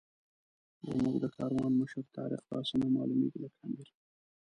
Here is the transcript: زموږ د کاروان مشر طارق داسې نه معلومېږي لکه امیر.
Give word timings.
زموږ 0.89 1.15
د 1.19 1.25
کاروان 1.35 1.73
مشر 1.81 2.03
طارق 2.15 2.41
داسې 2.51 2.75
نه 2.81 2.87
معلومېږي 2.95 3.39
لکه 3.43 3.59
امیر. 3.67 3.87